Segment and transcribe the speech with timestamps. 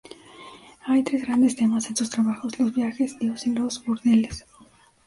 [0.83, 4.47] Hay tres grandes temas en sus trabajos: los viajes, Dios y los burdeles.